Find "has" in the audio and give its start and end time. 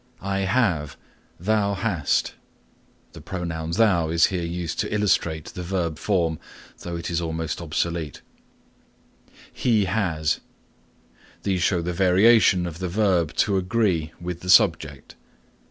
9.85-10.39